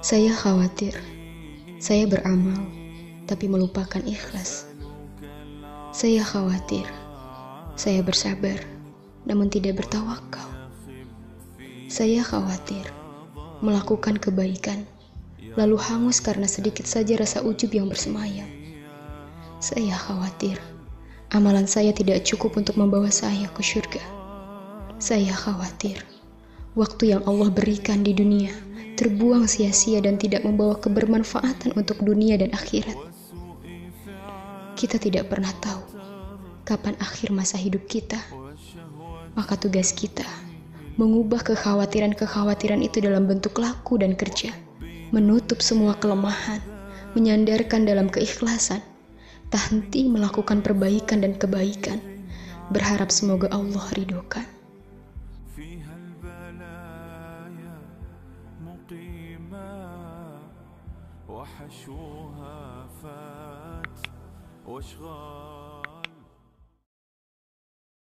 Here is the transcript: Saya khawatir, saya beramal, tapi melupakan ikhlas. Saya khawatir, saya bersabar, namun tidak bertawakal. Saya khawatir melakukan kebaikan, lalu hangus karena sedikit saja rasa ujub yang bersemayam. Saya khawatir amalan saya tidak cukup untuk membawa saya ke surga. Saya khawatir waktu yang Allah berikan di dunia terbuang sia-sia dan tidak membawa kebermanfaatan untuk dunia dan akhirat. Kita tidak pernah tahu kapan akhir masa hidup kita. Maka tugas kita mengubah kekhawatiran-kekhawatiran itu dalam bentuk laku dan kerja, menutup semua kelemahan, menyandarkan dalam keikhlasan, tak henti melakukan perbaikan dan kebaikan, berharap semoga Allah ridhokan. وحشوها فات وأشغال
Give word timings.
Saya 0.00 0.32
khawatir, 0.32 0.96
saya 1.76 2.08
beramal, 2.08 2.56
tapi 3.28 3.52
melupakan 3.52 4.00
ikhlas. 4.00 4.64
Saya 5.92 6.24
khawatir, 6.24 6.88
saya 7.76 8.00
bersabar, 8.00 8.64
namun 9.28 9.52
tidak 9.52 9.84
bertawakal. 9.84 10.48
Saya 11.92 12.24
khawatir 12.24 12.88
melakukan 13.60 14.16
kebaikan, 14.16 14.88
lalu 15.60 15.76
hangus 15.76 16.24
karena 16.24 16.48
sedikit 16.48 16.88
saja 16.88 17.20
rasa 17.20 17.44
ujub 17.44 17.68
yang 17.68 17.92
bersemayam. 17.92 18.48
Saya 19.60 20.00
khawatir 20.00 20.56
amalan 21.28 21.68
saya 21.68 21.92
tidak 21.92 22.24
cukup 22.24 22.56
untuk 22.56 22.80
membawa 22.80 23.12
saya 23.12 23.52
ke 23.52 23.60
surga. 23.60 24.00
Saya 24.96 25.36
khawatir 25.36 26.00
waktu 26.72 27.12
yang 27.12 27.20
Allah 27.28 27.52
berikan 27.52 28.00
di 28.00 28.16
dunia 28.16 28.69
terbuang 29.00 29.48
sia-sia 29.48 30.04
dan 30.04 30.20
tidak 30.20 30.44
membawa 30.44 30.76
kebermanfaatan 30.76 31.72
untuk 31.72 32.04
dunia 32.04 32.36
dan 32.36 32.52
akhirat. 32.52 32.92
Kita 34.76 35.00
tidak 35.00 35.32
pernah 35.32 35.48
tahu 35.64 35.80
kapan 36.68 37.00
akhir 37.00 37.32
masa 37.32 37.56
hidup 37.56 37.88
kita. 37.88 38.20
Maka 39.32 39.56
tugas 39.56 39.96
kita 39.96 40.28
mengubah 41.00 41.40
kekhawatiran-kekhawatiran 41.40 42.84
itu 42.84 43.00
dalam 43.00 43.24
bentuk 43.24 43.56
laku 43.56 43.96
dan 43.96 44.12
kerja, 44.12 44.52
menutup 45.16 45.64
semua 45.64 45.96
kelemahan, 45.96 46.60
menyandarkan 47.16 47.88
dalam 47.88 48.12
keikhlasan, 48.12 48.84
tak 49.48 49.64
henti 49.72 50.12
melakukan 50.12 50.60
perbaikan 50.60 51.24
dan 51.24 51.40
kebaikan, 51.40 52.04
berharap 52.68 53.08
semoga 53.08 53.48
Allah 53.48 53.80
ridhokan. 53.96 54.44
وحشوها 61.28 62.86
فات 63.02 64.06
وأشغال 64.66 65.69